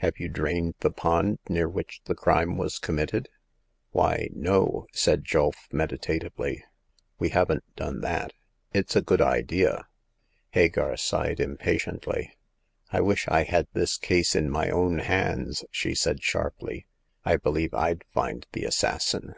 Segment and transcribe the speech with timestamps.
[0.00, 3.30] Have you drained the pond near which the crime was committed?"
[3.92, 6.62] Why, no," said Julf, meditatively;"
[7.18, 8.34] we haven't done that.
[8.74, 9.86] It's a good idea!"
[10.58, 12.36] Hagar sighed impatiently.
[12.90, 14.50] I wish I had this The Eighth Customer.
[14.50, 16.84] 211 case in my own hands!" she said, sharply;
[17.24, 19.36] I believe Yd find the assassin."